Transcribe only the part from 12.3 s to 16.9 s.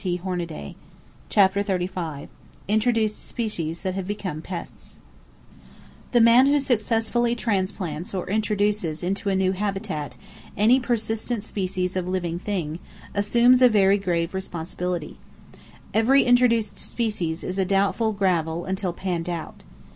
thing, assumes a very grave responsibility. Every introduced